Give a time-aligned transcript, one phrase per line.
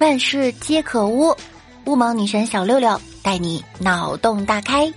[0.00, 1.36] 万事皆可污，
[1.84, 4.90] 乌蒙女神小六六带你脑洞大开。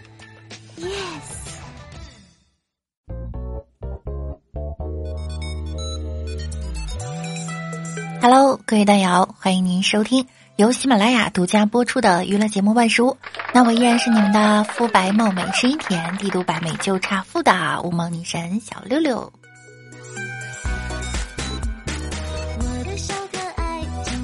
[8.21, 10.25] Yes，Hello，各位大瑶，欢迎您收听
[10.55, 13.11] 由喜马拉雅独家播出的娱乐节目《万事屋》。
[13.53, 19.33] 那我依然是你们的肤白貌美、声音甜、帝都百美就差富的乌蒙女神小六六。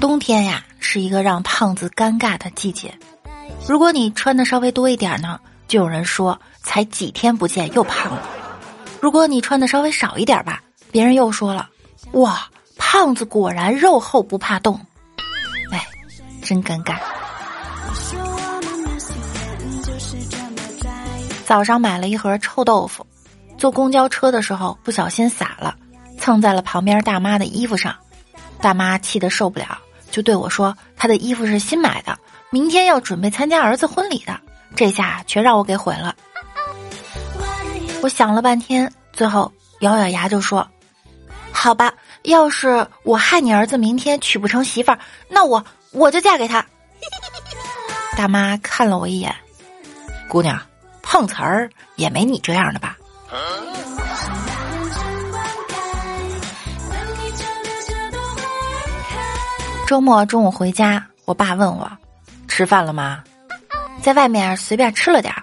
[0.00, 0.64] 冬天呀。
[0.82, 2.92] 是一个让胖子尴尬的季节。
[3.68, 8.22] 如果你穿的稍微多一点呢，就有人说才几天不见又胖了；
[9.00, 10.60] 如果你穿的稍微少一点吧，
[10.90, 11.68] 别人又说了
[12.12, 14.80] 哇，胖子果然肉厚不怕冻。
[15.70, 15.86] 哎，
[16.42, 16.96] 真尴尬。
[21.44, 23.06] 早上买了一盒臭豆腐，
[23.56, 25.76] 坐公交车的时候不小心洒了，
[26.18, 27.94] 蹭在了旁边大妈的衣服上，
[28.60, 29.78] 大妈气得受不了。
[30.10, 32.18] 就对我说：“他的衣服是新买的，
[32.50, 34.38] 明天要准备参加儿子婚礼的，
[34.74, 36.14] 这下全让我给毁了。”
[38.02, 40.66] 我想了半天，最后咬咬牙就说
[41.52, 46.64] ：“好吧，要是我害你儿子明天娶不成媳妇儿，那我我就嫁给他。”
[48.16, 49.34] 大妈看了我一眼，
[50.28, 50.60] 姑娘，
[51.02, 52.96] 碰瓷儿也没你这样的吧？
[59.90, 61.90] 周末中午回家，我爸问我
[62.46, 63.24] ：“吃饭了吗？”
[64.00, 65.42] 在外面随便吃了点儿，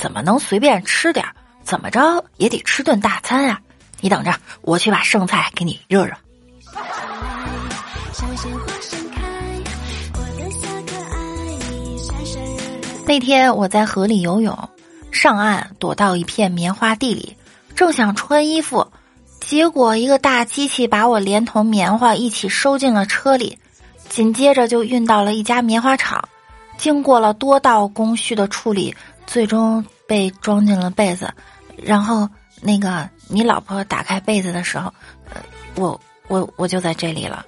[0.00, 1.32] 怎么能随便吃点儿？
[1.62, 3.60] 怎么着也得吃顿大餐啊！
[4.00, 6.12] 你等着，我去把剩菜给你热热。
[13.06, 14.70] 那天我在河里游泳，
[15.12, 17.36] 上岸躲到一片棉花地里，
[17.76, 18.92] 正想穿衣服。
[19.52, 23.58] 结果，一个大机器把我连同棉花一起收进了车里，
[24.08, 26.26] 紧接着就运到了一家棉花厂。
[26.78, 31.30] 经过了多道工序的处理，最终被装进了被子。
[31.76, 32.26] 然后，
[32.62, 34.90] 那个你老婆打开被子的时候，
[35.28, 35.42] 呃
[35.74, 37.44] 我我我就在这里了。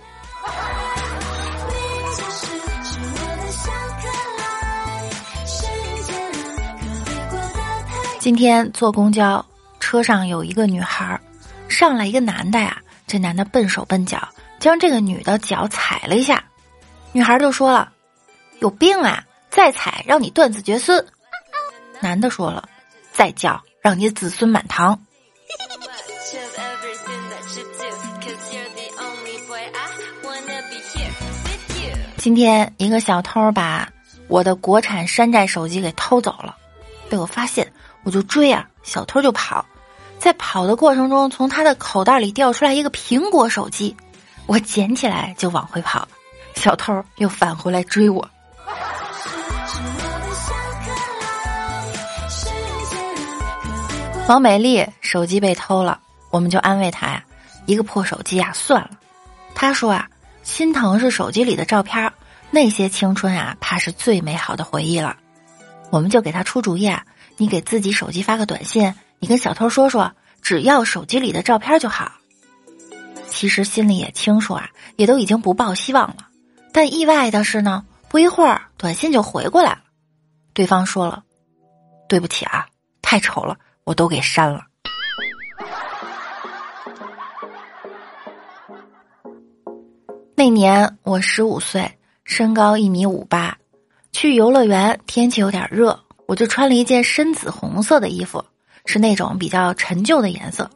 [8.18, 9.42] 今天坐公交
[9.80, 11.18] 车上有一个女孩儿。
[11.74, 14.28] 上来一个男的呀，这男的笨手笨脚，
[14.60, 16.44] 将这个女的脚踩了一下，
[17.12, 17.92] 女孩就说了
[18.60, 19.24] ：“有病啊！
[19.50, 21.04] 再踩让你断子绝孙。”
[22.00, 22.68] 男的说了
[23.12, 24.98] ：“再叫让你子孙满堂。”
[32.16, 33.90] 今天一个小偷把
[34.28, 36.56] 我的国产山寨手机给偷走了，
[37.10, 37.70] 被我发现，
[38.04, 39.64] 我就追啊，小偷就跑。
[40.24, 43.94] 在跑的过程中，从他的口袋里掉出来一个苹果手机，
[44.46, 46.08] 我捡起来就往回跑，
[46.54, 48.26] 小偷又返回来追我。
[54.26, 57.22] 王美丽手机被偷了，我们就安慰她呀，
[57.66, 58.92] 一个破手机啊，算了。
[59.54, 60.08] 她说啊，
[60.42, 62.10] 心疼是手机里的照片，
[62.50, 65.18] 那些青春啊，怕是最美好的回忆了。
[65.90, 67.04] 我们就给她出主意啊，
[67.36, 68.94] 你给自己手机发个短信。
[69.18, 72.12] 你跟小偷说说，只要手机里的照片就好。
[73.26, 76.28] 其实心里也清楚啊，也都已经不抱希望了。
[76.72, 79.78] 但意外的是呢，不一会儿短信就回过来了。
[80.52, 81.24] 对方说了
[82.08, 82.66] ：“对不起啊，
[83.02, 84.66] 太丑了，我都给删了。”
[90.36, 93.56] 那年我十五岁，身高一米五八，
[94.12, 98.44] 去游乐园，天气有点热，我就穿了一件深紫红色的衣服。
[98.84, 100.70] 是那种比较陈旧的颜色。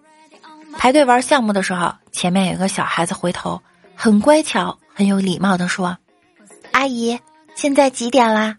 [0.77, 3.61] 排队玩项目的时候，前面有个小孩子回头，
[3.95, 5.97] 很乖巧、很有礼貌的说
[6.73, 7.19] ：“阿姨，
[7.55, 8.57] 现在几点啦？”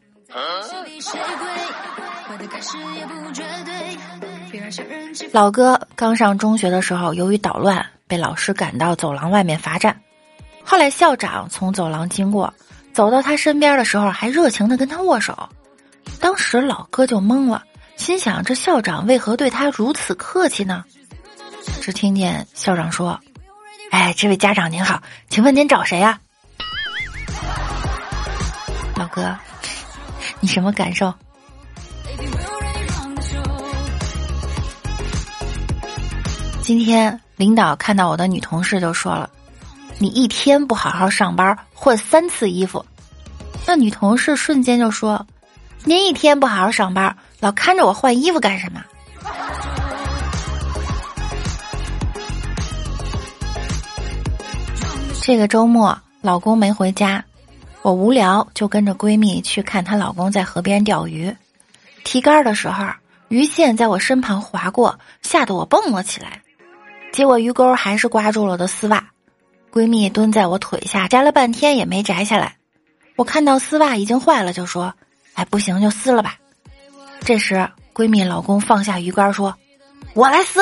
[5.32, 10.00] 老哥刚上中学的时候，由于捣乱被老师赶到走廊外面罚站。
[10.64, 12.54] 后来校长从走廊经过，
[12.94, 15.50] 走到他身边的时候，还热情的跟他握手。
[16.20, 17.64] 当时老哥就懵了。
[18.00, 20.86] 心想：这校长为何对他如此客气呢？
[21.82, 23.20] 只听见校长说
[23.92, 26.20] ：“哎，这位家长您好，请问您找谁呀？”
[28.96, 29.38] 老哥，
[30.40, 31.14] 你什么感受？
[36.64, 39.30] 今天领导看到我的女同事就说了
[40.00, 42.84] ：“你一天不好好上班，换三次衣服。”
[43.68, 45.28] 那女同事瞬间就说
[45.84, 48.84] ：“您一天不好好上班。”老看着我换衣服干什么？
[55.22, 57.24] 这个周末老公没回家，
[57.84, 61.34] 我无聊就跟着闺蜜去看她老公在河边钓鱼，
[62.04, 62.84] 提竿的时候，
[63.28, 66.42] 鱼线在我身旁划过，吓得我蹦了起来。
[67.14, 69.08] 结果鱼钩还是刮住了我的丝袜，
[69.72, 72.56] 闺蜜蹲在我腿下摘了半天也没摘下来。
[73.16, 74.96] 我看到丝袜已经坏了，就说
[75.36, 76.38] ：“哎，不行就撕了吧。”
[77.22, 79.56] 这时，闺蜜老公放下鱼竿说
[80.14, 80.62] ：“我来撕。”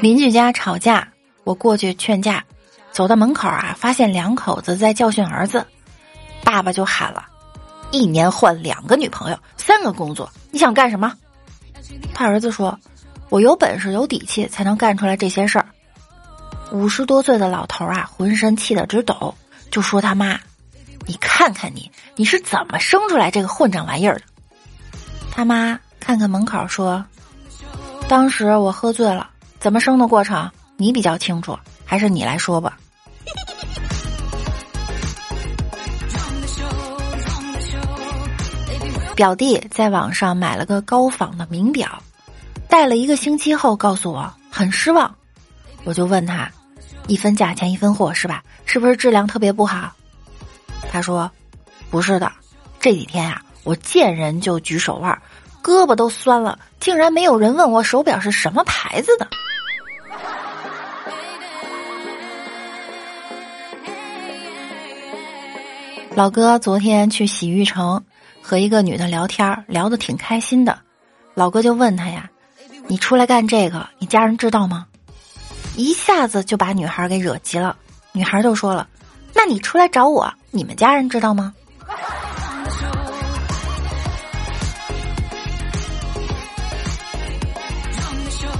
[0.00, 1.06] 邻居家吵架，
[1.44, 2.44] 我过去劝架，
[2.90, 5.66] 走到门口啊，发现两口子在教训儿子，
[6.42, 7.26] 爸爸就喊了。
[7.90, 11.12] 一年换两个女朋友，三个工作，你想干什么？
[12.14, 12.78] 他儿子说
[13.28, 15.66] ：“我有本事、有底气，才能干出来这些事儿。”
[16.72, 19.34] 五十多岁的老头啊，浑身气得直抖，
[19.70, 20.40] 就说他妈
[21.06, 24.22] ：“你看看你，你是怎么生出来这个混账玩意儿的？”
[25.30, 27.04] 他妈看看门口说
[28.08, 29.28] ：“当时我喝醉了，
[29.60, 32.78] 怎么生的过程你比较清楚，还是你来说吧。”
[39.14, 42.02] 表弟在网上买了个高仿的名表，
[42.66, 45.14] 戴了一个星期后告诉我很失望，
[45.84, 46.50] 我就问他，
[47.06, 48.42] 一分价钱一分货是吧？
[48.64, 49.92] 是不是质量特别不好？
[50.90, 51.30] 他说，
[51.90, 52.32] 不是的，
[52.80, 55.20] 这几天呀，我见人就举手腕，
[55.62, 59.28] 胳膊都酸了，竟然没有人问我手表是什么牌子的。
[66.16, 68.02] 老哥昨天去洗浴城。
[68.44, 70.76] 和一个女的聊天，聊得挺开心的，
[71.32, 72.28] 老哥就问他呀
[72.88, 74.84] ：“你出来干这个，你家人知道吗？”
[75.76, 77.76] 一下子就把女孩给惹急了，
[78.12, 78.88] 女孩就说了
[79.34, 81.54] ：“那你出来找我，你们家人知道吗？”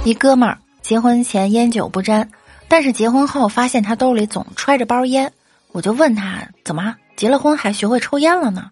[0.03, 2.29] 一哥们儿结婚前烟酒不沾，
[2.67, 5.31] 但是结婚后发现他兜里总揣着包烟，
[5.71, 8.71] 我就问他：“怎么结了婚还学会抽烟了呢？”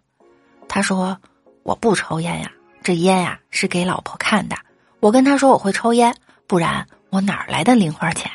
[0.68, 1.18] 他说
[1.64, 2.52] ：“我不抽烟呀，
[2.84, 4.58] 这烟呀是给老婆看的。
[5.00, 6.14] 我跟他说我会抽烟，
[6.48, 8.31] 不然我哪来的零花钱？”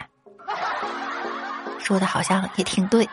[1.87, 3.09] 说的好像也挺对。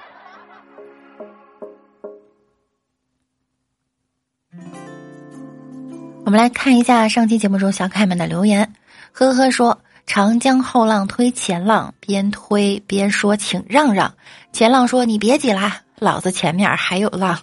[6.26, 8.74] 我们来看一下上期节目中小可爱们的留言。
[9.12, 14.16] 呵呵说：“长江后浪推前浪，边推边说，请让让。”
[14.52, 17.40] 前浪说：“你别挤啦，老子前面还有浪。”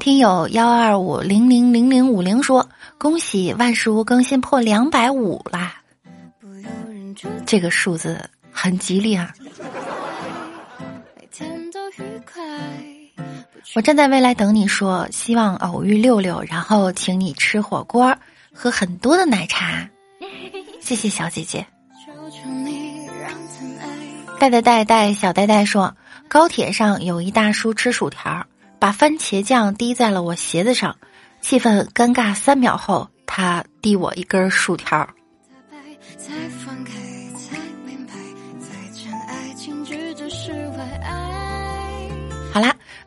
[0.00, 5.67] 听友幺二五零零零零五零说：“恭喜万事屋更新破两百五啦！
[7.48, 9.32] 这个数字很吉利啊！”
[13.74, 18.14] 我站在未来等你说，希望偶遇六六，然后请你吃火锅，
[18.52, 19.88] 喝很多的奶茶。
[20.80, 21.66] 谢谢小姐姐。
[24.38, 25.96] 带带带带小呆呆说，
[26.28, 28.44] 高铁上有一大叔吃薯条。
[28.78, 30.96] 把番茄酱滴在了我鞋子上，
[31.40, 35.08] 气氛尴尬三秒后，他递我一根薯条。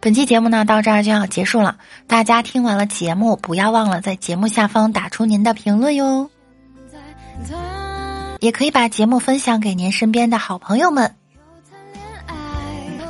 [0.01, 1.77] 本期节目呢到这儿就要结束了。
[2.07, 6.27] 大家听完了节目，不要忘了在节目下方打出您的评论哟，
[8.39, 11.15] 也可以把节目分享给您身边的好朋友们。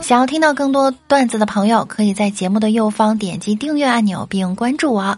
[0.01, 5.17] 想要听到更多段子的朋友，可以在节目的右方点击订阅按钮并关注我。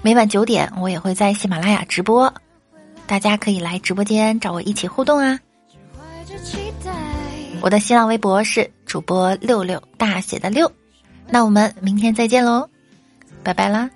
[0.00, 2.34] 每晚九点，我也会在喜马拉雅直播，
[3.06, 5.38] 大家可以来直播间找我一起互动啊。
[7.60, 10.72] 我的新浪微博是主播六六大写的六，
[11.32, 12.68] 那我们明天再见喽，
[13.42, 13.88] 拜拜啦。